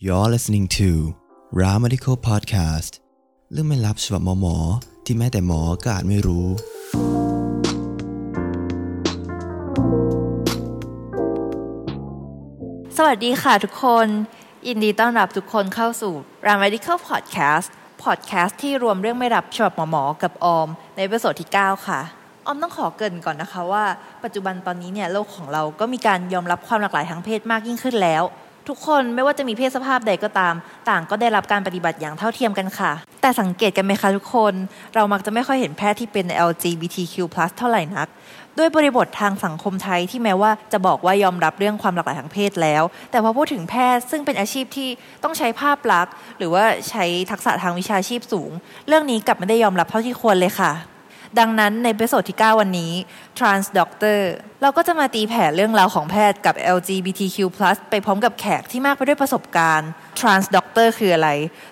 [0.00, 0.90] You're listening to
[1.58, 2.92] RAMADICAL Podcast
[3.52, 4.56] เรื่องไม่ลับฉบับหมอหมอ
[5.04, 6.46] ที่แม้แต่หมอก็อาจไม่รู้
[12.96, 14.06] สวัสดีค่ะทุกคน
[14.66, 16.14] ยินดีต้อนรับทุกคนเข้าสู่
[16.46, 17.68] RAMADICAL Podcast
[18.04, 22.00] Podcast ที่รวมเรื่องไม่ลับฉบับหมอหมอกับออม ใน episode ที่ 9 ค่ะ
[22.46, 23.84] ออมต้องขอเกริ่นก่อนนะคะว่า
[24.24, 28.24] ปัจจุบันตอนนี้เนี่ยโลกของเราก็มีการยอมรับความหลากหลายทางเพศมากยิ่งขึ้นแล้ว
[28.68, 30.54] ทุกคนไม่ว่าจะมีเพศสภาพใดก็ตาม
[30.90, 34.54] ต่างก็ได้รับการปฏิบัติอย่างเท่าเทียมกันค่ะ แต่สังเกตกันไหมคะทุกคน
[34.94, 37.14] เรามักจะไม่ค่อยเห็นแพทย์ที่เป็น LGBTQ+
[37.58, 38.08] เท่าไหร่นัก
[38.58, 44.88] ด้วยบริบททางสังคมไทยที่แม้ว่าจะบอกว่ายอมรับเรื่องความหลากหลายทางเพศแล้ว แต่พอพูดถึงแพทย์ซึ่งเป็นอาชีพที่
[45.22, 48.50] ต้องใช้ภาพลักษณ์ หรือว่าใช้ทักษะทางวิชาชีพสูง
[48.88, 50.72] เรื่องนี้กลับไม่ได้ยอมรับเท่าที่ควรเลยค่ะ
[51.38, 52.92] ดังนั้นใน episode ที่ 9 วันนี้
[53.38, 54.18] Trans Doctor
[54.62, 57.36] เราก็จะมาตีแผ่เรื่องราวของแพทย์กับ LGBTQ+
[57.90, 61.28] ไปพร้อมกับแขกที่มากไปด้วยประสบการณ์ Trans Doctor คืออะไร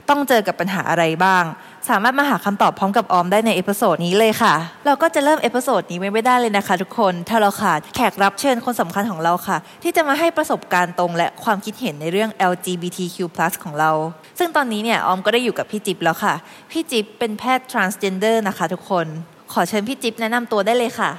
[0.09, 1.45] ต้องเจอกับปัญหาอะไรบ้าง
[1.89, 4.55] สามารถมาหาคำตอบพร้อมกับออมได้ใน episode นี้เลยค่ะ
[4.87, 13.17] เราก็จะเริ่ม episode นี้ไม่ได้เลยนะคะทุกคน ถ้าเราขาดแขกรับเชิญคนสำคัญของเราค่ะ ที่จะมาให้ประสบการณ์ตรงและความคิดเห็นในเรื่อง LGBTQ+
[13.65, 13.91] ของเรา
[14.39, 16.35] ซึ่งตอนนี้เนี่ยออมก็ได้อยู่กับพี่จิ๊บแล้วค่ะ
[16.71, 19.09] พี่จิ๊บเป็นแพทย์ transgender นะคะทุกคน
[19.53, 21.13] ขอเชิญพี่จิ๊บแนะนำตัวได้เลยค่ะ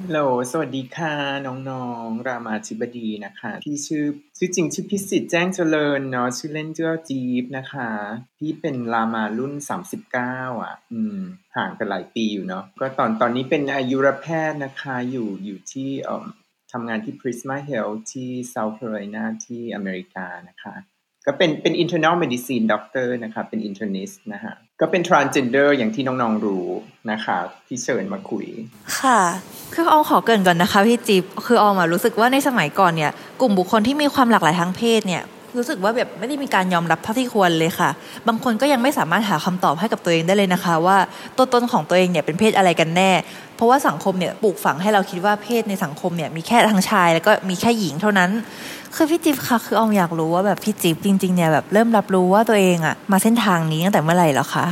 [0.00, 1.14] ฮัลโหลสวัสดีค่ะ
[1.46, 4.04] น้องๆ รามาธิบดีนะคะพี่ชื่อ
[4.38, 7.90] ชื่อจริงชื่อพิสิทธิ์แจ้งเจริญเนาะชื่อเล่นชื่อจีบนะคะ
[8.38, 9.54] พี่เป็นรามารุ่น
[10.08, 11.18] 39 อะ อืม
[11.56, 16.24] ห่างกันหลายปีอยู่เนาะก็ตอนตอนนี้เป็นอายุรแพทย์นะคะ อยู่อยู่ที่เอ่อ
[16.72, 20.74] ทำงานที่ Prisma Health ที่ South Carolina ที่อเมริกานะคะ
[21.26, 26.68] ก็เป็นเป็น internal medicine doctor นะคะเป็น internist นะฮะ ก็เป็น transgender อย่างที่น้องๆรู้
[27.12, 28.46] นะคะที่เชิญมาคุย
[29.00, 29.20] ค่ะ
[29.74, 35.22] คือออมขอเกินก่อนนะคะพี่จิ๊บคือออมอะรู้สึกว่าในสมัยก่อนเนี่ย กลุ่มบุคคลที่มีความหลากหลายทางเพศเนี่ย
[35.56, 37.90] รู้สึกว่าแบบไม่ได้มีการยอมรับเท่าที่ควรเลยค่ะ
[38.28, 40.98] บางคนก็ยังไม่สามารถหาคำตอบให้กับตัวเองได้เลยนะคะ ว่า
[41.36, 43.10] ตัวตนของตัวเองเนี่ยเป็นเพศอะไรกันแน่
[43.56, 48.30] เพราะว่าสังคมเนี่ยปลูกฝังให้เราคิดว่าเพศในสังคมเนี่ยมีแค่ทั้งชาย แล้วก็มีแค่หญิงเท่านั้น
[48.94, 54.66] คือพี่จิ๊บคะคือออมอยากรู้ว่าแบบพี่จิ๊บจริงๆเนี่ยแบบเริ่มรับรู้ว่าตัวเองอะมาเส้นทางนี้ตั้งแต่เมื่อไหร่แล้วคะ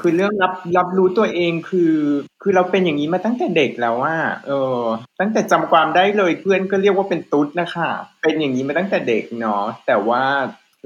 [0.00, 1.94] คือเรื่องรับรับรู้ตัวเองคือ
[2.42, 4.16] คือเราเป็นอย่างนี้มาตั้งแต่เด็กแล้วว่า
[4.46, 4.80] เออ
[5.20, 7.90] ตั้งแต่จำความได้เลยเพื่อนก็เรียกว่าเป็นตุ๊ดนะคะ
[8.22, 10.24] เป็นอย่างนี้มาตั้งแต่เด็กเนาะแต่ว่า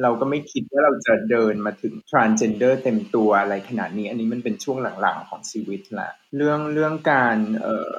[0.02, 7.92] เราก็ไม่คิดว่าเราจะเดินมาถึง transgender เต็มตัวอะไรขนาดนี้ อันนี้มันเป็นช่วงหลังๆของชีวิตละเรื่องเรื่องการเอ่อ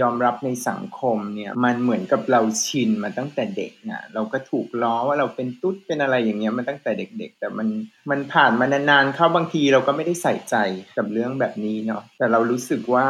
[0.00, 7.68] ยอมรับในสังคมเนี่ยมันเหมือนกับเราชินมาตั้งแต่เด็กนะเราก็ถูกล้อว่าเราเป็นตุ๊ดเป็นอะไรอย่างเงี้ยมาตั้งแต่เด็ก ๆ แต่มัน
[8.10, 10.56] มันผ่านมานานๆเข้าบางทีเราก็ไม่ได้ใส่ใจ
[10.96, 13.06] กับเรื่องแบบนี้เนาะแต่เรารู้สึกว่า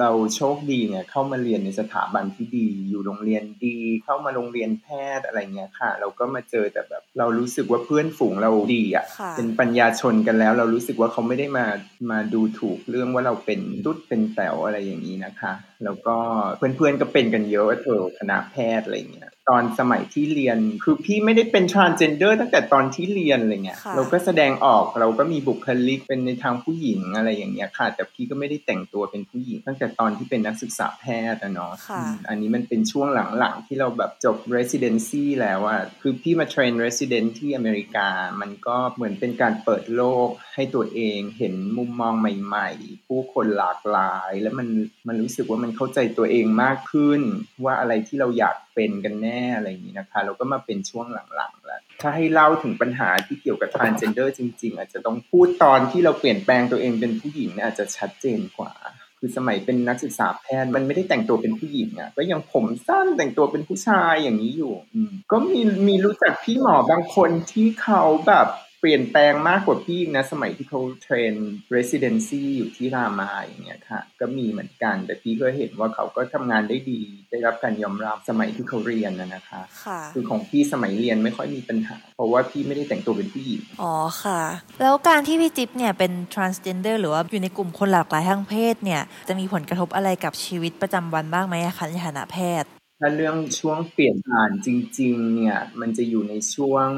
[0.00, 4.86] เราโชคดีเนี่ยเข้ามาเรียนในสถาบันที่ดี อยู่โรงเรียนดี เข้ามาโรงเรียนแพ
[5.18, 11.66] ทย์อะไรเงี้ยค่ะ เราก็มาเจอแต่แบบ เรารู้สึกว่าเพื่อนฝูงเราดีอะ่ะค่ะเป็นปัญญาชนกันแล้ว เรารู้สึกว่าเขาไม่ได้มา
[12.10, 15.52] มาดูถูกเรื่องว่าเราเป็นตุ๊ดเป็นแต๋วอะไรอย่างนี้นะคะ
[15.84, 16.16] แล้วก็
[16.56, 33.08] เพื่อนๆก็เป็นกันเยอะเถอะคณะแพทย์อะไรเงี้ย ตอนสมัยที่เรียน คือพี่ไม่ได้เป็น transgender ตั้งแต่ตอนที่เรียนอะไรเงี้ยค่ะเราก็แสดงออกเราก็มีบุคลิกเป็นในทางผู้หญิงอะไรอย่างเงี้ยค่ะ แต่พี่ก็ไม่ได้แต่งตัวเป็นผู้หญิง ตั้งแต่ตอนที่เป็นนักศึกษาแพทย์อะเนาะค่ะอืมอันนี้มันเป็นช่วง
[33.38, 38.08] หลังๆ ที่เราแบบจบ residency แล้วอะคือพี่มาเทรน resident ที่อเมริกา
[38.40, 44.68] มันก็เหมือนเป็นการเปิดโลกให้ตัวเองเห็นมุมมองใหม่ ๆ ผู้คนหลากหลาย แล้วมัน
[45.08, 47.20] มันรู้สึกว่ามันเข้าใจตัวเองมากขึ้น
[47.64, 58.72] ว่าอะไรที่เราอยากเป็นกันแน่อะไรอย่างนี้นะคะ เราก็มาเป็นช่วงหลังๆแล้ว ถ้าให้เล่าถึงปัญหาที่เกี่ยวกับ transgender จริง ๆ อาจจะต้องพูดตอนที่เราเปลี่ยนแปลงตัวเองเป็นผู้หญิงเนี่ยอาจจะชัดเจนกว่า
[59.18, 64.74] คือสมัยเป็นนักศึกษาแพทย์มันไม่ได้แต่งตัวเป็นผู้หญิงอะก็ยังผมสั้นแต่งตัวเป็นผู้ชายอย่างนี้อยู่
[65.32, 68.46] ก็มีมีรู้จักพี่หมอบางคนที่เขาแบบ
[68.80, 71.34] เปลี่ยนแปลงมากกว่าพี่อีกนะ สมัยที่เขาเทรน
[71.74, 77.00] residency อยู่ที่รามาอย่างเงี้ยค่ะ ก็มีเหมือนกัน แต่พี่ก็เห็นว่าเขาก็ทำงานได้ดี
[77.30, 84.40] ได้รับการยอมรับสมัยที่เขาเรียนนะนะคะค่ะคือของพี่สมัยเรียนไม่ค่อยมีปัญหา เพราะว่าพี่ไม่ได้แต่งตัวเป็นผู้หญิง อ๋อค่ะ
[84.80, 92.68] แล้วการที่พี่จิ๊บเนี่ยเป็น transgender หรือว่าอยู่ในกลุ่มคนหลากหลายทางเพศเนี่ย จะมีผลกระทบอะไรกับชีวิตประจำวันบ้างไหมอะคะในฐานะแพทย์
[93.00, 94.68] ถ้าเรื่องช่วงเปลี่ยนผ่านจ
[94.98, 96.88] ริง ๆ เนี่ย มันจะอยู่ในช่วง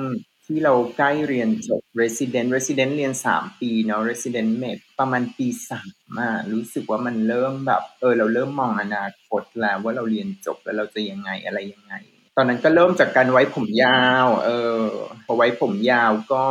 [0.48, 11.94] ที่เราใกล้เรียนจบ resident resident เรียน3ปีเนาะ resident med ประมาณปีสามอะรู้สึกว่ามันเริ่มแบบ เออ เราเริ่มมองอนาคตแล้วว่าเราเรียนจบแล้วเราจะยังไงอะไรยังไง
[12.36, 14.50] ตอนนั้นก็เริ่มจากการไว้ผมยาว เอ
[14.82, 14.84] อ
[15.26, 16.46] พอไว้ผมยาวก็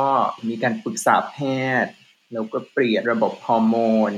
[0.48, 1.38] มีการปรึกษาแพ
[1.84, 1.94] ทย์
[2.34, 3.78] แล้วก็เปลี่ยนระบบฮอร์โม
[4.10, 4.12] น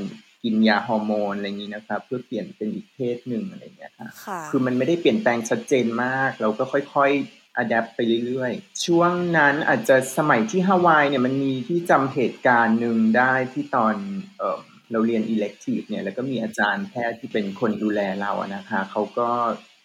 [0.43, 13.95] กินยาฮอร์โมนอะไรอย่างนี้นะครับเพื่อเปลี่ยนเป็นอีกเพศหนึ่งอะไรอย่างเงี้ยค่ะค่ะ คือมันไม่ได้เปลี่ยนแปลงชัดเจนมาก เราก็ค่อยๆ adapt ไปเรื่อยๆ ช่วงนั้นอาจจะสมัยที่ฮาวายเนี่ยมันมีที่จำเหตุการณ์หนึ่งได้ที่ตอน
[14.37, 14.59] เออ
[14.91, 19.29] เราเรียน elective เนี่ยแล้วก็มีอาจารย์แพทย์ที่เป็นคนดูแลเราอะนะคะเขาก็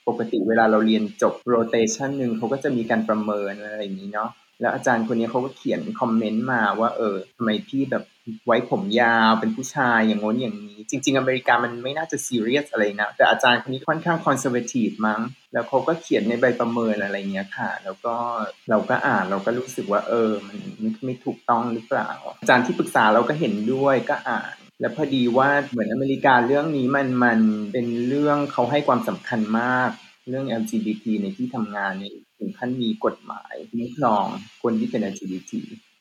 [0.09, 4.31] ปกติเวลาเราเรียนจบ rotation หนึ่งเขาก็จะมีการประเมินอะไรอย่างนี้เนาะ
[4.64, 8.05] แล้วอาจารย์คนนี้เขาก็เขียน comment มาว่าเออทำไมพี่แบบ
[8.46, 15.20] ไว้ผมยาวเป็นผู้ชายอย่างงั้นอย่างนี้ จริง ๆ อเมริกามันไม่น่าจะซีเรียสอะไรนะ แต่อาจารย์คนนี้ค่อนข้าง conservative มั้ง
[15.52, 18.14] แล้วเขาก็เขียนในใบประเมินอะไรเงี้ยค่ะ แล้วก็
[18.70, 20.58] เราก็อ่านเราก็รู้สึกว่าเออ มัน
[21.05, 27.40] ไม่ถูกต้องหรือเปล่า อาจารย์ที่ปรึกษาเราก็เห็นด้วยก็อ่านแล้วพอดีว่าเหมือนอเมริกาเรื่องนี้มันมัน
[27.72, 29.90] เป็นเรื่องเขาให้ความสำคัญมาก
[30.28, 32.14] เรื่อง LGBT ในที่ทำงานเนี่ย
[32.44, 34.26] ถึงขั้นมีกฎหมายคุ้มครอง
[34.62, 35.52] คนที่เป็น LGBT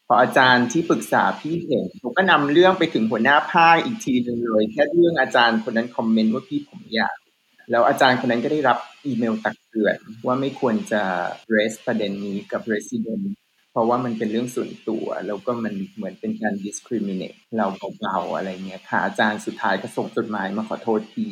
[0.08, 7.18] พออาจารย์ที่ปรึกษาพี่เห็นผมก็นำเรื่องไปถึงหัวหน้าภาคอีกทีหนึ่งเลย แค่เรื่องอาจารย์คนนั้นคอมเมนต์ว่าพี่ผมอยาก
[7.72, 11.02] แล้วอาจารย์คนนั้นก็ได้รับอีเมลตักเตือนว่าไม่ควรจะ
[11.54, 13.26] raise ประเด็นนี้กับ resident
[13.72, 17.68] เพราะว่ามันเป็นเรื่องส่วนตัว แล้วก็มันเหมือนเป็นการ discriminate เรา
[18.00, 21.28] เบาๆอะไรเงี้ยค่ะอาจารย์สุดท้ายก็ส่งจดหมายมาขอโทษที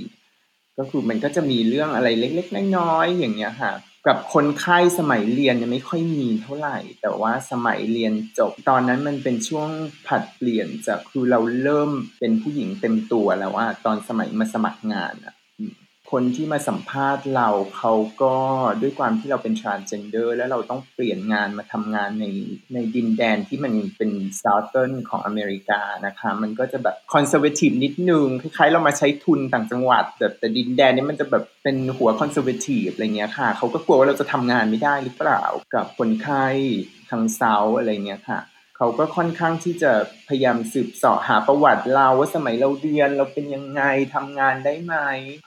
[0.77, 3.71] ก็คือมันก็จะมีเรื่องอะไรเล็ก ๆ น้อยๆอย่างเงี้ยค่ะ
[4.07, 9.69] กับคนไข้สมัยเรียนยังไม่ค่อยมีเท่าไหร่ แต่ว่าสมัยเรียนจบตอนนั้นมันเป็นช่วง
[10.07, 11.89] ผัดเปลี่ยนจากคือเราเริ่ม
[12.19, 15.36] เป็นผู้หญิงเต็มตัวแล้วว่าตอนสมัยมาสมัครงานอะ
[16.11, 18.35] คนที่มาสัมภาษณ์เราเขาก็
[18.81, 22.25] ด้วยความที่เราเป็น transgender แล้วเราต้องเปลี่ยนงานมาทำงานใน
[22.73, 24.11] ในดินแดนที่มันเป็น
[24.41, 35.43] southern ของอเมริกานะคะ มันก็จะแบบ conservative นิดนึง คล้ายๆ เรามาใช้ทุนต่างจังหวัด แต่แต่ดินแดนนี้มันจะแบบเป็นหัว conservative อะไรเงี้ยค่ะ เขาก็กลัวว่าเราจะทำงานไม่ได้หรือเปล่า
[35.73, 36.45] กับคนไข้
[37.09, 38.39] ทางเซาอะไรเงี้ยค่ะ
[38.83, 39.91] เขาก็ค่อนข้างที่จะ
[40.27, 43.81] พยายามสืบเสาะหาประวัติเราว่าสมัยเราเรียนเราเป็นยังไง
[44.15, 44.95] ทำงานได้ไหม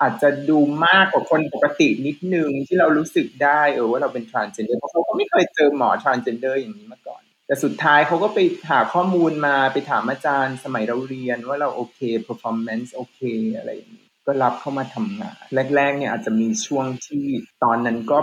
[0.03, 8.39] อาจจะดูมากกว่าคนปกตินิดนึงที่เรารู้สึกได้เออว่าเราเป็น transgender เพราะเขาก็ไม่เคยเจอหมอ transgender อย่างนี้มาก่อน แต่สุดท้ายเขาก็ไป
[8.71, 13.21] หาข้อมูลมาไปถามอาจารย์ สมัยเราเรียนว่าเราโอเค performance โอเค
[13.57, 15.43] อะไรอย่างนี้ก็รับเข้ามาทำงาน
[15.77, 17.25] แรก ๆ เนี่ยอาจจะมีช่วงที่
[17.63, 18.19] ตอนนั้นก็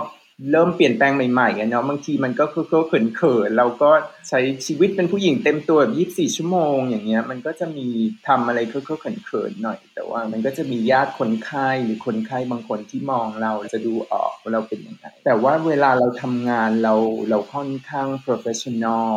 [0.50, 3.90] เริ่มเปลี่ยนแปลงใหม่ๆอะเนาะบางทีมันก็เขินเขินเราก็
[4.28, 7.86] ใช้ชีวิตเป็นผู้หญิงเต็มตัวแบบยี่สี่ชั่วโมงอย่างเงี้ยมันก็จะมี
[8.28, 8.78] ทำอะไรเขิ
[9.14, 16.94] นเขินหน่อย แต่ว่ามันก็จะมีญาติคนไข้หรือคนไข้บางคนที่มองเราจะดูออกว่าเราเป็นยังไงแต่ว่าเวลาเราทำงานเรา
[17.30, 19.12] เราค่อนข้าง professional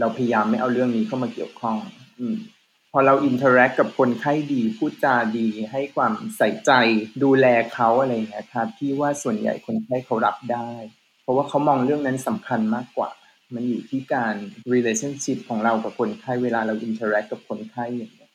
[0.00, 1.76] เราพยายามไม่เอาเรื่องนี้เข้ามาเกี่ยวข้อง
[2.20, 2.36] อืม
[2.94, 6.70] พอเรา interact กับคนไข้ดีพูดจาดี ให้ความใส่ใจ
[7.22, 10.70] ดูแลเขาอะไรเงี้ยครับพี่ว่าส่วนใหญ่คนไข้เขารับได้
[11.22, 13.10] เพราะว่าเขามองเรื่องนั้นสำคัญมากกว่า
[13.54, 14.34] มันอยู่ที่การ
[14.72, 18.30] relationship ของเรากับคนไข้เวลาเรา interact กับคนไข้อย่างเงี้ย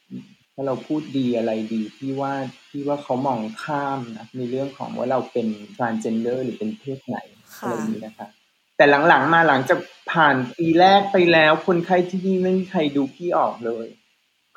[0.54, 2.34] ถ้าเราพูดดีอะไรดีพี่ว่า
[2.70, 7.18] พี่ว่าเขามองข้ามนะในเรื่องของว่าเราเป็น transgender หรือเป็นเพศไหน
[7.60, 8.28] อะไรนี้นะคะ
[8.78, 9.80] แต่หลังๆมาหลังจาก
[10.12, 13.88] ผ่านปีแรกไปแล้ว คนไข้ที่นี่ไม่มีใครดูพี่ออกเลย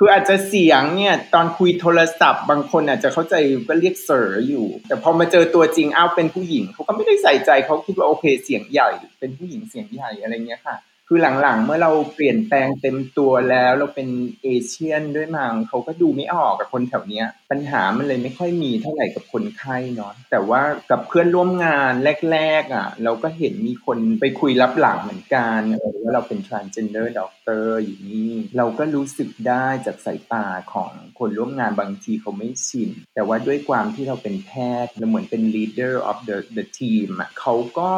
[0.02, 3.35] คืออาจจะเสียงเนี่ยตอนคุยโทรศัพท์ บางคนอาจจะเข้าใจ
[3.69, 10.76] ก็เรียกเสออยู่ แต่พอมาเจอตัวจริงอ้าวเป็นผู้หญิงเขาก็ไม่ได้ใส่ใจเขาคิดว่าโอเคเสียงใหญ่ เป็นผู้หญิงเสียงใหญ่อะไรเงี้ยค่ะ
[11.12, 14.09] คือหลังๆ เมื่อเราเปลี่ยนแปลงเต็มตัวแล้ว เราเป็น
[14.43, 21.93] เอเชียนด้วยมั้งเขาก็ดูไม่ออกกับคนแถวเนี้ย ปัญหามันเลยไม่ค่อยมีเท่าไหร่กับคนไข้เนาะแต่ว่ากับเพื่อนร่วมงาน
[22.33, 25.61] แรกๆอะเราก็เห็นมีคนไปคุยรับหลังเหมือนกัน
[26.03, 34.50] ว่าเราเป็น transgender doctor อยู่นี่เราก็รู้สึกได้จากสายตาของคนร่วมงานบางทีเขาไม่ชินแต่ว่าด้วยความที่เราเป็นแพ
[34.85, 37.90] ทย์เราเหมือนเป็น leader of the the team อะเขาก็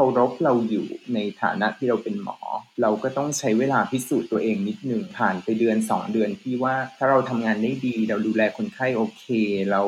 [0.00, 2.38] เคารพเราอยู่ในฐานะที่เราเป็นหมอ
[2.82, 9.24] เราก็ต้องใช้เวลาพิสูจน์ตัวเองนิดหนึ่งผ่านไปเดือนสองเดือนที่ว่าถ้าเราทำงานได้ดี เราดูแลคนไข้โอเค
[9.70, 9.82] เรา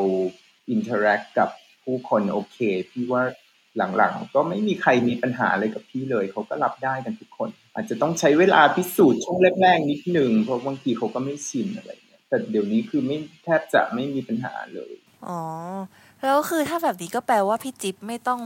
[0.71, 1.49] interact กับ
[1.85, 2.59] ผู้คนโอเค
[2.91, 3.23] พี่ว่า
[3.97, 14.93] หลังๆ ก็ไม่มีใครมีปัญหาอะไรกับพี่เลย เขาก็รับได้กันทุกคน อาจจะต้องใช้เวลาพิสูจน์ช่วงแรกๆนิดหนึ่งเพราะบางทีเขาก็ไม่ชินอะไรเงี้ยแต่เดี๋ยวนี้คือไม่แทบจะไม่มีปัญหาเลย
[15.27, 15.41] อ๋อ
[16.25, 18.41] แล้วคือถ้าแบบนี้ก็แปลว่าพี่จิ๊บไม่ต้อง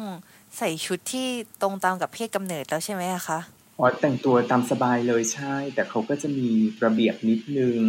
[0.58, 1.26] ใส่ชุดที่
[1.62, 3.38] ตรงตามกับเพศกำเนิดแล้วใช่ไหมคะ
[3.78, 6.48] อ๋อแต่งตัวตามสบายเลยใช่ แต่เขาก็จะมี
[6.84, 7.80] ระเบียบนิดนึง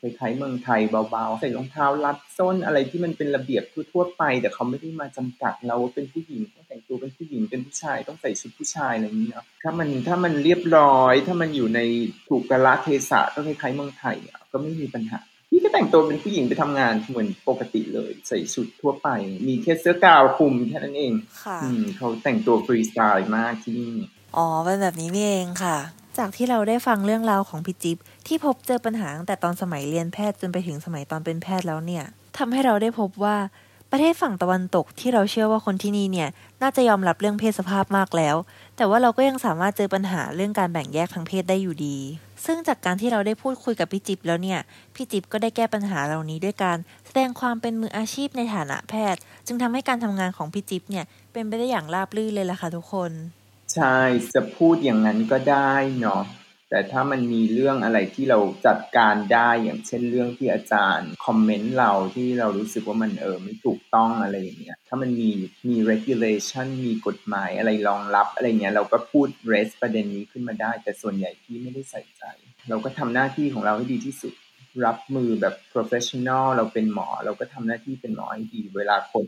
[0.00, 0.80] คล้ายๆเมืองไทย
[1.10, 11.80] เบาๆ ใส่รองเท้ารัดส้นอะไรที่มันเป็นระเบียบทั่วๆไป แต่เขาไม่ได้มาจำกัดเราเป็นผู้หญิงต้องแต่งตัวเป็นผู้หญิงเป็นผู้ชายต้องใส่ชุดผู้ชายอะไรอย่างนี้เนาะถ้ามันถ้ามันเรียบร้อย ถ้ามันอยู่ใน
[12.28, 14.16] ถูกกาลเทศะก็คล้ายๆเมืองไทย
[14.52, 15.20] ก็ไม่มีปัญหา
[15.54, 19.08] พี่ก็แต่งตัวเป็นผู้หญิงไปทำงานเหมือนปกติเลย ใส่ชุดทั่วไป
[19.48, 21.12] มีแค่เสื้อกาวคลุมแค่นั้นเอง
[21.44, 21.58] ค่ะ
[21.96, 23.94] เขาแต่งตัวฟรีสไตล์มากที่นี่
[24.36, 25.78] อ๋อเป็นแบบนี้นี่เองค่ะ
[26.18, 32.04] จากที่เราได้ฟังเรื่องราวของพี่จิ๊บที่พบเจอปัญหาตั้งแต่ตอนสมัยเรียนแพทย์จนไปถึงสมัยตอนเป็นแพทย์แล้วเนี่ย
[32.38, 33.36] ทำให้เราได้พบว่า
[33.94, 36.28] ประเทศฝั่งตะวันตกที่เราเชื่อว่าคนที่นี่เนี่ย
[36.62, 38.36] น่าจะยอมรับเรื่องเพศสภาพมากแล้ว
[38.76, 41.96] แต่ว่าเราก็ยังสามารถเจอปัญหาเรื่องการแบ่งแยกทางเพศได้อยู่ดี
[42.44, 44.60] ซึ่งจากการที่เราได้พูดคุยกับพี่จิ๊บแล้วเนี่ย
[44.94, 53.10] พี่จิ๊บก็ได้แก้ปัญหาเหล่านี้ด้วยการแสดงความเป็นมืออาชีพในฐานะแพทย์ จึงทำให้การทำงานของพี่จิ๊บเนี่ยเป็นไปได้อย่างราบรื่นเลยล่ะค่ะทุกคน
[53.74, 53.96] ใช่
[54.34, 56.22] จะพูดอย่างนั้นก็ได้เนาะ
[56.74, 65.30] แต่ถ้ามันมีเรื่องอะไรที่เราจัดการได้อย่างเช่นเรื่องที่อาจารย์คอมเมนต์เราที่เรารู้สึกว่ามันเออไม่ถูกต้องอะไรอย่างเงี้ยถ้ามันมี
[65.68, 72.24] มี regulation มีกฎหมายอะไรรองรับอะไรเงี้ยเราก็พูด raise ประเด็นนี้ขึ้นมาได้ แต่ส่วนใหญ่ที่ไม่ได้ใส่ใจ
[72.68, 74.32] เราก็ทำหน้าที่ของเราให้ดีที่สุด
[74.86, 79.24] รับมือแบบ professional เราเป็นหมอ เราก็ทำหน้าที่เป็นหมอให้ดี เวลาคน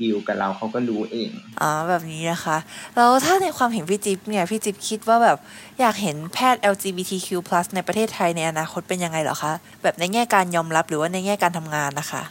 [0.00, 1.30] ดีลกับเราเขาก็รู้เอง
[1.60, 2.58] อ๋อแบบนี้นะคะ
[2.96, 5.38] แล้วถ้าในความเห็นพี่จิ๊บเนี่ย พี่จิ๊บคิดว่าแบบ
[5.80, 7.28] อยากเห็นแพทย์ LGBTQ+
[7.74, 9.52] ในประเทศไทยในอนาคตเป็นยังไงเหรอคะ
[9.82, 12.22] แบบในแง่การยอมรับหรือว่าในแง่การทำงานนะคะ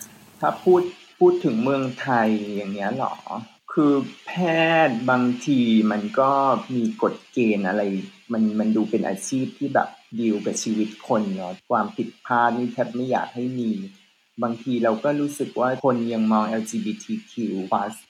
[0.42, 0.82] ถ้าพูด
[1.20, 3.14] พูดถึงเมืองไทยอย่างเงี้ยหรอ
[3.74, 3.94] คือ
[4.28, 4.32] แพ
[4.88, 5.60] ทย์บางที
[5.92, 6.32] มันก็
[6.76, 7.82] มีกฎเกณฑ์อะไร
[8.34, 13.72] มันมันดูเป็นอาชีพที่แบบ ดีลกับชีวิตคนเนาะความผิดพลาดนี่แทบไม่อยากให้มี
[14.44, 17.34] บางทีเราก็รู้สึกว่าคนยังมอง LGBTQ+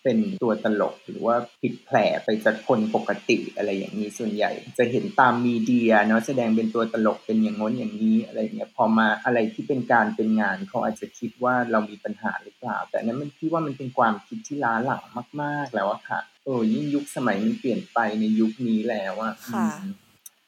[0.03, 15.03] เป็นตัวตลก หรือว่าผิดแผลไปจากคนปกติอะไรอย่างนี้ส่วนใหญ่ จะเห็นตามมีเดียเนาะแสดงเป็นตัวตลกเป็นอย่างง้นอย่างนี้อะไรเงี้ยพอมาอะไรที่เป็นการเป็นงานเขาอาจจะคิดว่าเรามีปัญหาหรือเปล่า แต่นั้นมันพี่ว่ามันเป็นความคิดที่ล้าหลัง
[15.41, 20.06] มาก ๆ แล้วอะค่ะเออยิ่งยุคสมัยมันเปลี่ยนไปในยุคนี้แล้วอะค่ะอืม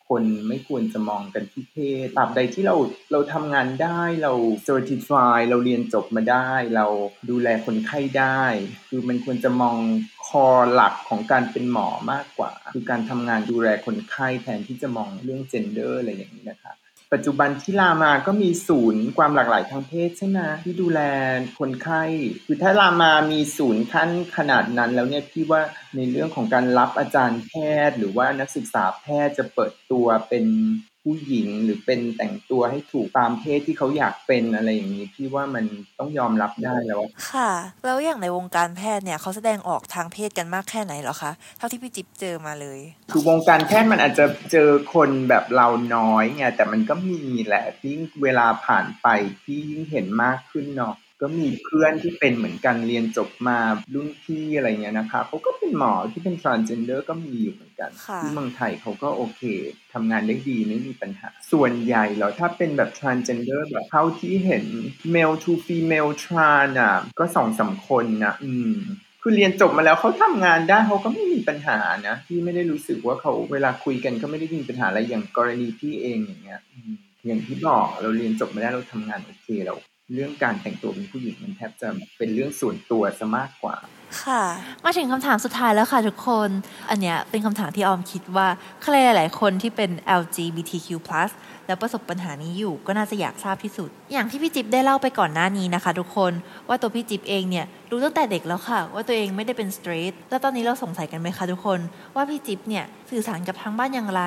[0.09, 2.75] คนไม่ควรจะมองกันที่เพศตราบใดที่เรา
[3.11, 4.33] เราทำงานได้เรา
[4.63, 6.85] certify เราเรียนจบมาได้ เรา
[7.29, 8.43] ดูแลคนไข้ได้
[8.89, 9.77] คือมันควรจะมอง
[10.27, 16.73] core หลักของการเป็นหมอมากกว่า คือการทำงานดูแลคนไข้แทนที่จะมองเรื่อง gender อะไรอย่างนี้นะคะ
[17.13, 21.01] ปัจจุบันที่รามาก็มีศูนย์ความหลากหลายทางเพศใช่ไหมที่ดูแล
[21.59, 22.03] คนไข้
[22.45, 25.61] คือถ้ารามามีศูนย์ขั้นขนาดนั้นแล้วเนี่ยพี่ว่า
[25.95, 27.51] ในเรื่องของการรับอาจารย์แพ
[27.87, 30.45] ทย์ หรือว่านักศึกษาแพทย์จะเปิดตัวเป็น
[31.03, 35.65] ผู้หญิงหรือเป็นแต่งตัวให้ถูกตามเพศที่เขาอยากเป็นอะไรอย่างนี้พี่ว่ามัน
[35.99, 37.51] ต้องยอมรับได้แล้วอะค่ะ
[37.85, 42.79] แล้วอย่างในวงการแพทย์เนี่ยเขาแสดงออกทางเพศกันมากแค่ไหนเหรอคะเท่าที่พี่จิ๊บเจอมาเลย
[43.11, 49.07] คือวงการแพทย์มันอาจจะเจอคนแบบเราน้อยไงแต่มันก็มีแหละยิ่งเวลาผ่านไป
[49.43, 53.57] พี่ยิ่งเห็นมากขึ้นเนาะ ก็มีเพื่อนที่เป็นเหมือนกันเรียนจบมา
[53.93, 59.41] รุ่นพี่อะไรเงี้ยนะคะเขาก็เป็นหมอที่เป็น transgender ก็มีอยู่เหมือนกันค่ะที่เมืองไทยเขาก็โอเค
[59.93, 64.65] ทำงานได้ดีไม่มีปัญหา ส่วนใหญ่แล้วถ้าเป็นแบบ transgender แบบเท่าที่เห็น
[65.13, 68.75] male to female trans อะก็สองสามคนนะอืม
[69.21, 76.93] คือเรียนจบมาแล้วเขาทำงานได้เขาก็ไม่มีปัญหานะพี่ไม่ได้รู้สึกว่าเขาเวลาคุยกันก็ไม่ได้มีปัญหาอะไรอย่างกรณีพี่เองอย่างเงี้ยอืม
[77.25, 79.75] อย่างที่บอกเราเรียนจบมาได้เราทำงานโอเคเรา
[80.13, 81.87] เรื่องการแต่งตัวเป็นผู้หญิงมันแทบจะ
[82.17, 83.75] เป็นเรื่องส่วนตัวซะมากกว่า
[84.23, 84.43] ค่ะ
[84.83, 86.49] มาถึงคำถามสุดท้ายแล้วค่ะทุกคน
[86.89, 88.47] อันเนี้ยเป็นคำถามที่ออมคิดว่า
[88.83, 90.89] ใครหลายๆคนที่เป็น LGBTQ+
[91.67, 96.33] แล้วประสบปัญหานี้อยู่ก็น่าจะอยากทราบที่สุด อย่างที่พี่จิ๊บได้เล่าไปก่อนหน้านี้นะคะ ทุกคน
[96.67, 101.79] ว่าตัวพี่จิ๊บเองเนี่ยรู้ตั้งแต่เด็กแล้วค่ะ ว่าตัวเองไม่ได้เป็นสตรีทแล้วตอนนี้เราสงสัยกันไหมคะทุกคน
[102.15, 104.23] ว่าพี่จิ๊บเนี่ยสื่อสารกับทางบ้านอย่างไร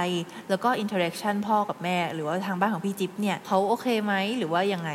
[0.48, 4.92] แล้วก็ interaction พ่อกับแม่ หรือว่าทางบ้านของพี่จิ๊บเนี่ยเขาโอเคไหมหรือว่ายังไง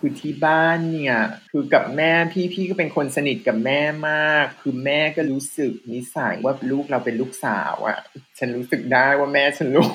[0.00, 1.16] คือที่บ้านเนี่ย
[1.52, 7.98] คือกับแม่พี่พี่ก็เป็นคนสนิทกับแม่มาก คือแม่ก็รู้สึกนิสัยว่าลูกเราเป็นลูกสาวอะ่ะ
[8.38, 9.90] ฉันรู้สึกได้ว่าแม่ฉันรู้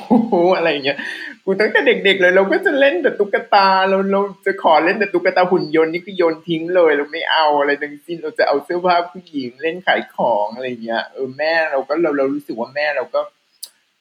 [0.58, 0.98] อะไรเงี้ย
[1.46, 13.22] กูตั้งแต่เด็ก ๆ เลย เราก็จะเล่นแต่ตุ๊กตาเราเราจะขอเล่นแต่ตุ๊กตาหุ่นยนต์นี่คือโยนทิ้งเลยเราไม่เอาอะไรทั้งสิ้นเราจะเอาเสื้อผ้าผู้หญิงเล่นขายของอะไรเงี้ยเออแม่เราก็เราเรารู้สึกว่าแม่เราก็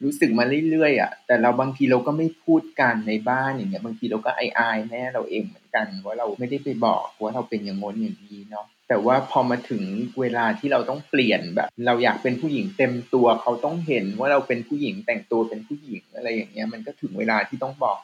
[0.03, 9.83] รู้สึกมาเรื่อยๆอะแต่เราบางทีเราก็ไม่พูดกันในบ้านอย่างเงี้ยบางทีเราก็อายๆแม่เราเองเหมือนกันว่าเราไม่ได้ไปบอกว่าเราเป็นอย่างงนอย่างนี้เนาะแต่ว่าพอมาถึง
[10.21, 17.97] เวลาที่เราต้องเปลี่ยนแบบ เราอยากเป็นผู้หญิงเต็มตัวเขาต้องเห็นว่าเราเป็นผู้หญิงแต่งตัวเป็นผู้หญิงอะไรอย่างเงี้ยมันก็ถึงเวลาที่ต้องบอก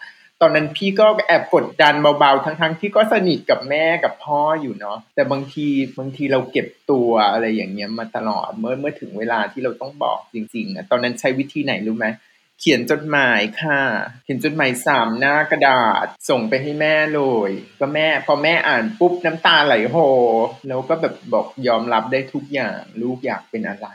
[0.42, 5.66] ตอนนั้นพี่ก็แอบกดดันเบาๆ ทั้งๆที่ก็สนิทกับแม่กับพ่ออยู่เนาะแต่บางที
[5.98, 12.06] บางทีเราเก็บตัวอะไรอย่างเงี้ยมาตลอดเมื่อเมื่อถึงเวลาที่เราต้องบอกจริงๆอะตอนนั้นใช้วิธีไหนรู้ไหม
[12.60, 13.80] เขียนจดหมายค่ะ
[14.24, 19.96] เขียนจดหมายสามหน้ากระดาษส่งไปให้แม่เลย ก็แม่พอแม่อ่านปุ๊บน้ำตาไหลโฮ
[20.68, 23.88] แล้วก็แบบบอกยอมรับได้ทุกอย่าง ลูกอยากเป็นอะไร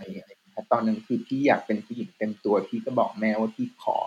[0.71, 3.99] ตอนนั้นคือพี่อยากเป็นผู้หญิงเต็มตัวพี่ก็บอกแม่ว่าพี่ขอ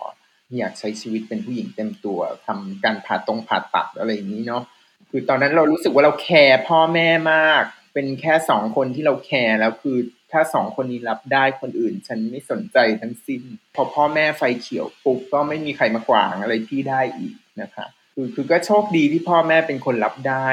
[0.57, 4.63] อยากใช้ชีวิตเป็นผู้หญิงเต็มตัวทำการผ่าตรงผ่าตัดอะไรอย่างนี้เนาะ
[5.09, 7.63] คือตอนนั้นเรารู้สึกว่าเราแคร์พ่อแม่มาก
[7.93, 9.97] เป็นแค่สองคนที่เราแคร์แล้วคือ
[10.31, 13.41] ถ้าสองคนนี้รับได้คนอื่น ฉันไม่สนใจทั้งสิ้น
[13.75, 20.47] พอพ่อแม่ไฟเขียวปุ๊บก็ไม่มีใครมาขวางอะไรพี่ได้อีกนะคะคือคือก็โชคดีที่พ่อแม่เป็นคนรับได้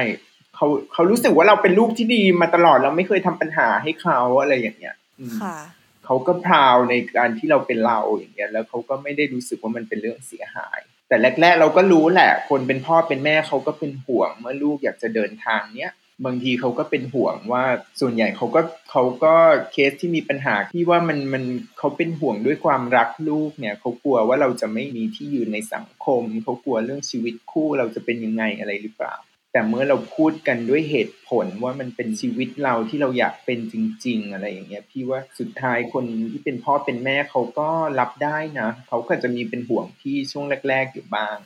[0.55, 4.95] เขาเขารู้สึกว่าเราเป็นลูกที่ดีมาตลอดเราไม่เคยทำปัญหาให้เขาอะไรอย่างเงี้ย
[5.41, 5.57] ค่ะ
[6.07, 15.93] เขาก็พราวในการที่เราเป็นเราอย่างเงี้ยแล้วเขาก็ไม่ได้รู้สึกว่ามันเป็นเรื่องเสียหาย แต่แรก ๆ เราก็รู้แหละ คนเป็นพ่อเป็นแม่เขาก็เป็นห่วงเมื่อลูกอยากจะเดินทางเนี้ย
[16.25, 17.65] บางทีเขาก็เป็นห่วงว่า
[18.01, 18.61] ส่วนใหญ่เขาก็
[18.91, 19.35] เขาก็
[19.73, 21.45] เคสที่มีปัญหาที่ว่ามันมัน
[21.79, 29.15] เขาเป็นห่วงด้วยความรักลูกเนี่ยเขากลัวว่าเราจะไม่มีที่ยืนในสังคมเขากลัวเรื่องชีวิตคู่เราจะเป็นยังไงอะไรหรือเปล่า
[29.57, 37.69] แต่เมื่อเราพูดกันด้วยเหตุผลว่ามันเป็นชีวิตเราที่เราอยากเป็นจริง ๆ อะไรอย่างเงี้ยพี่ว่าสุดท้ายคนที่เป็นพ่อเป็นแม่เขาก็
[38.01, 41.37] รับได้นะเขาก็จะมีเป็นห่วงพี่ช่วงแรก ๆ อยู่บ้าง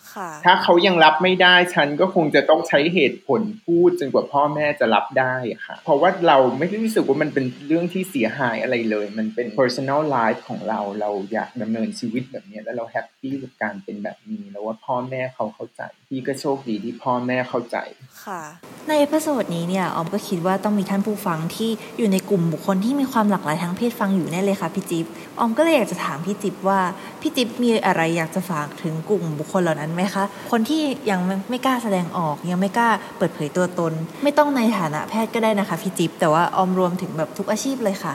[0.45, 5.35] ถ้าเขายังรับไม่ได้ฉันก็คงจะต้องใช้เหตุผลพูดจนกว่าพ่อแม่จะรับได้
[5.67, 17.79] ค่ะ เพราะว่าเราไม่ได้รู้สึกว่ามันเป็นเรื่องที่เสียหายอะไรเลย มันเป็น personal life ของเราเราอยากดำเนินชีวิตแบบนี้แล้วเรา happy กับการเป็นแบบนี้แล้วว่าพ่อแม่เขาเข้าใจพี่ก็โชคดีที่พ่อแม่เข้าใจ
[18.25, 18.43] ค่ะ
[18.89, 25.07] ใน episode นี้เนี่ยออมก็คิดว่าต้องมีท่านผู้ฟังที่อยู่ในกลุ่มบุคคลที่มีความหลากหลายทางเพศฟังอยู่แน่เลยค่ะพี่จิ๊บ
[25.39, 26.81] ออมก็เลยอยากจะถามพี่จิ๊บว่า
[27.21, 32.89] พี่จิ๊บมีอะไรอยากจะฝากถึงกลุ่มบุคคลเหล่านั้นไหมคะ คนที่ยังไม่กล้าแสดงออก ยังไม่กล้า
[33.19, 33.93] เปิดเผยตัวตน
[34.23, 38.15] ไม่ต้องในฐานะแพทย์ก็ได้นะคะพี่จิ๊บแต่ว่าออมรวมถึงแบบทุกอาชีพเลยค่ะ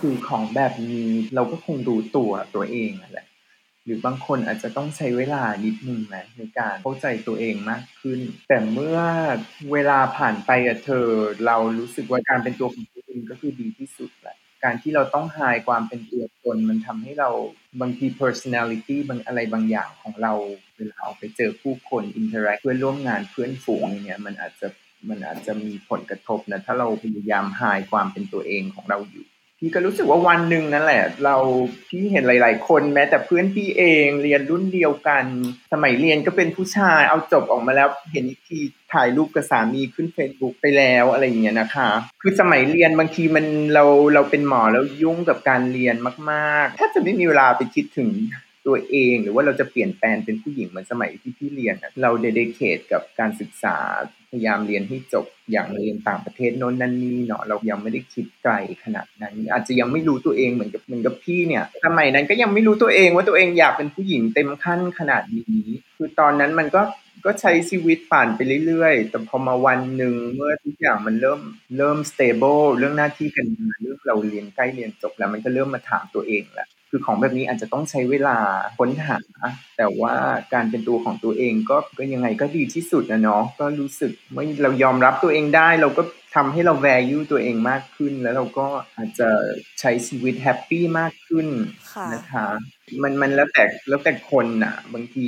[0.00, 3.26] คือของแบบนี้เราก็คงดูตัวตัวเองแหละ
[3.84, 8.98] หรือบางคนอาจจะต้องใช้เวลานิดนึงนะในการเข้าใจตัวเองมากขึ้น แต่เมื่อ
[9.72, 11.06] เวลาผ่านไปอะเธอ
[11.46, 17.30] เรารู้สึกว่าการเป็นตัวของตัวเองก็คือดีที่สุดแหละการที่เราต้องหายความเป็นตัวตนมันทำให้เรา
[17.80, 20.32] บางที personality บางอะไรบางอย่างของเรา
[20.76, 24.68] เวลาออกไปเจอผู้คน interact เพื่อนร่วมงานเพื่อนฝูงอย่างเงี้ยมันอาจจะ
[25.08, 29.26] มันอาจจะมีผลกระทบนะถ้าเราพยายามหายความเป็นตัวเองของเราอยู่
[29.64, 31.36] พี่ก็รู้สึกว่าวันหนึ่งนั่นแหละ เรา
[31.88, 35.24] พี่เห็นหลาย ๆ คนแม้แต่เพื่อนพี่เองเรียนรุ่นเดียวกัน
[35.72, 38.58] สมัยเรียนก็เป็นผู้ชายเอาจบออกมาแล้วเห็นอีกที
[38.92, 41.90] ถ่ายรูปกับสามีขึ้นเฟซบุ๊กไปแล้วอะไรอย่างเงี้ยนะคะ
[42.22, 45.96] คือสมัยเรียนบางทีมันเราเราเป็นหมอแล้วยุ่งกับการเรียน
[46.30, 48.08] มากๆแทบจะไม่มีเวลาไปคิดถึง
[48.66, 53.76] ตัวเองหรือว่าเราจะเปลี่ยนแปลงเป็นผู้หญิงเหมือนสมัยที่พี่เรียนเราเดดิเคทกับการศึกษา
[54.30, 66.82] พยายามเรียนให้จบอย่างเรียนต่างประเทศโน้นนั่นนี่เนาะเรายังไม่ได้คิดไกลขนาดนั้น อาจจะยังไม่รู้ตัวเองเหมือนกับเหมือนกับพี่เนี่ยสมัยนั้นก็ยังไม่รู้ตัวเองว่าตัวเองอยากเป็นผู้หญิงเต็มขั้นขนาดนี้ คือตอนนั้นมันก็
[67.24, 71.40] ก็ใช้ชีวิตผ่านไปเรื่อยๆ แต่พอมาวันหนึ่งเมื่อทุกอย่างมันเริ่ม
[71.78, 78.36] เริ่ม stable เรื่องหน้าที่การงานเรื่องเราเรียนใกล้เรียนจบแล้ว มันก็เริ่มมาถามตัวเองแหละ คือของแบบนี้อาจจะต้องใช้เวลา
[78.78, 79.18] ค้นหา
[79.76, 80.14] แต่ว่า
[80.54, 86.02] การเป็นตัวของตัวเองก็ก็ยังไงก็ดีที่สุดนะเนาะก็รู้สึกว่าเรายอมรับตัวเองได้ เราก็
[86.34, 89.28] ทำให้เรา value ตัวเองมากขึ้น แล้วเราก็อาจจะ
[89.80, 91.46] ใช้ชีวิต happy มากขึ้น
[92.14, 92.46] นะคะ
[93.02, 95.26] มันมันแล้วแต่แล้วแต่คนน่ะ บางที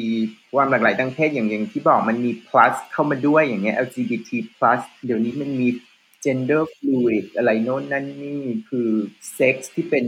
[0.55, 5.68] ความหลากหลายทางเพศอย่างอย่างที่บอกมันมี plus เข้ามาด้วยอย่างเงี้ย LGBT plus เดี๋ยวนี้มันมี
[6.24, 8.88] gender fluid อะไรโน้นนั่นนี่คือ
[9.35, 10.07] เซ็กซ์ที่เป็น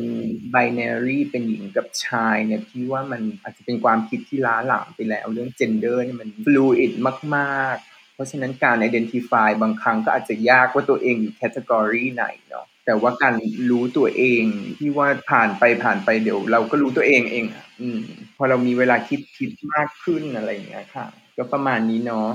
[0.55, 6.93] binary เป็นหญิงกับชายเนี่ยพี่ว่ามันอาจจะเป็นความคิดที่ล้าหลังไปแล้ว เรื่อง gender นี่มัน fluid
[7.37, 13.35] มากๆ เพราะฉะนั้นการ identify บางครั้งก็อาจจะยากว่าตัวเองอยู่ category ไหนเนาะแต่ว่าการ
[13.71, 14.45] รู้ตัวเอง
[14.79, 17.45] ที่ว่าผ่านไปผ่านไปเดี๋ยว เราก็รู้ตัวเองเอง
[17.81, 18.01] อืม
[18.37, 22.29] พอเรามีเวลาคิดคิดมากขึ้นอะไรอย่างเงี้ยค่ะ ก็ประมาณนี้เนาะ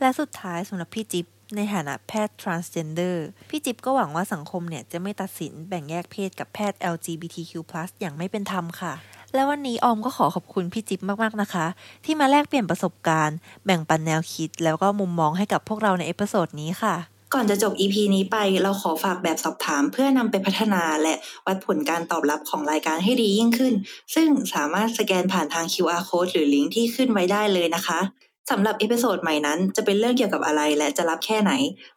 [0.00, 1.26] และสุดท้ายสำหรับพี่จิ๊บ
[1.56, 3.16] ในฐานะแพทย์ transgender
[3.50, 7.52] พี่จิ๊บก็หวังว่าสังคมเนี่ยจะไม่ตัดสินแบ่งแยกเพศกับแพทย์ LGBTQ+
[8.00, 8.92] อย่างไม่เป็นธรรมค่ะ
[9.34, 11.66] และวันนี้ออมก็ขอขอบคุณพี่จิ๊บมากๆนะคะ
[12.04, 13.36] ที่มาแลกเปลี่ยนประสบการณ์
[13.66, 16.96] แบ่งปันแนวคิด แล้วก็มุมมองให้กับพวกเราใน episode นี้ค่ะ
[17.34, 21.14] ก่อนจะจบ EP นี้ไปเราขอฝากแบบสอบถามเพื่อนำไปพัฒนาและ
[21.46, 23.74] วัดผลการตอบรับของรายการให้ดียิ่งขึ้น
[24.14, 28.00] ซึ่งสามารถสแกนผ่านทาง QR code หรือลิงก์ที่ขึ้นไว้ได้เลยนะคะ
[28.50, 31.52] สำหรับ episode ใหม่นั้นจะเป็นเรื่องเกี่ยวกับอะไรและจะรับแค่ไหน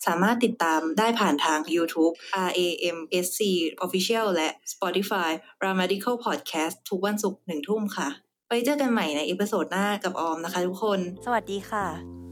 [0.06, 2.14] สามารถติดตามได้ผ่านทาง YouTube
[2.48, 3.40] RAMSC
[3.86, 5.30] Official และ Spotify
[5.64, 8.10] Ramadical Podcast ทุกวันศุกร์หนึ่งทุ่มค่ะ
[8.50, 12.25] ไปเจอกันใหม่ใน episode หน้ากับออมนะคะทุกคน สวัสดีค่ะ